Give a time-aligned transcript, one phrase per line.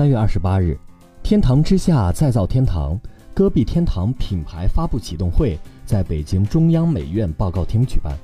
[0.00, 0.78] 三月二十八日，
[1.22, 2.98] 天堂之下再造天堂，
[3.34, 8.16] 戈壁天堂品牌发布启动会在北京中央美院报告厅举办。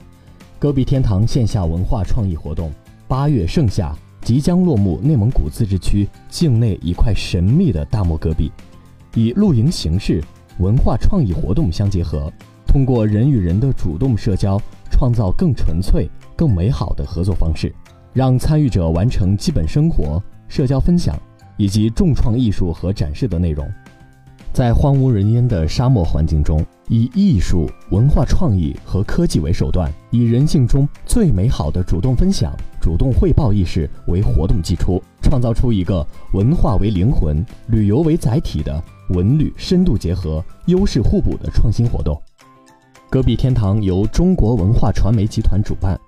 [0.58, 2.72] 戈壁天堂线下文化创意活动
[3.06, 4.98] 八月盛夏即将落幕。
[5.02, 8.50] 内蒙古自治区境内一块神秘的大漠戈壁，
[9.14, 10.24] 以露营形式、
[10.60, 12.32] 文化创意活动相结合，
[12.66, 14.58] 通过人与人的主动社交，
[14.90, 17.70] 创造更纯粹、更美好的合作方式，
[18.14, 20.22] 让参与者完成基本生活。
[20.48, 21.20] 社交分享
[21.56, 23.68] 以及重创艺术和展示的内容，
[24.52, 42.20] 在荒无人烟的沙漠环境中，以艺术、文化创意和科技为手段，以人性中最美好的主动分享、主动汇报意识为活动基础，创造出一个文化为灵魂、旅游为载体的文旅深度结合、优势互补的创新活动。
[43.08, 45.98] 戈壁天堂由中国文化传媒集团主办，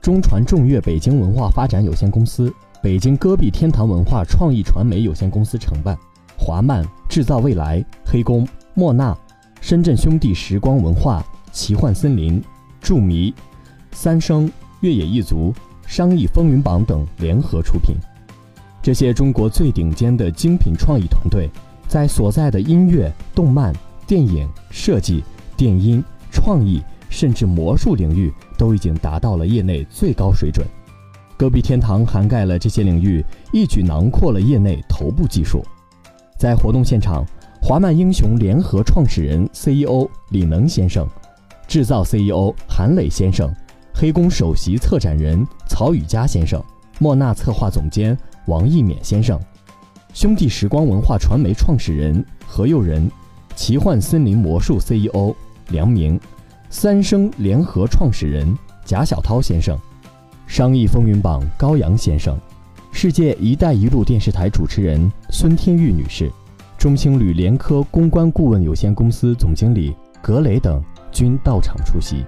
[0.00, 2.52] 中传众悦北京文化发展有限公司。
[2.80, 5.98] 北京戈壁天堂文化创意传媒有限公司承办，
[6.38, 9.16] 华漫制造未来、黑工、莫纳、
[9.60, 12.40] 深圳兄弟时光文化、奇幻森林、
[12.80, 13.34] 著迷、
[13.90, 15.52] 三生、越野一族、
[15.88, 17.96] 商艺风云榜等联合出品。
[18.80, 21.50] 这些中国最顶尖的精品创意团队，
[21.88, 23.74] 在所在的音乐、动漫、
[24.06, 25.24] 电影、设计、
[25.56, 30.64] 电音、创意，甚至魔术领域，都已经达到了业内最高水准。
[31.38, 35.64] 戈壁天堂涵盖了这些领域，一举囊括了业内头部技术。
[36.36, 37.24] 在活动现场，
[37.62, 41.06] 华漫英雄联合创始人 CEO 李能先生，
[41.68, 43.54] 制造 CEO 韩磊先生，
[43.94, 46.60] 黑工首席策展人曹宇佳先生，
[46.98, 49.40] 莫纳策划总监王一勉先生，
[50.12, 53.08] 兄弟时光文化传媒创始人何佑仁，
[53.54, 55.32] 奇幻森林魔术 CEO
[55.68, 56.18] 梁明，
[56.68, 58.52] 三生联合创始人
[58.84, 59.78] 贾小涛先生。
[60.48, 62.36] 商议风云榜高阳先生，
[62.90, 66.32] 世界“一带一路”电视台主持人孙天玉女士，
[66.78, 72.24] 中青旅联科公关顾问有限公司总经理格雷等均到场出席。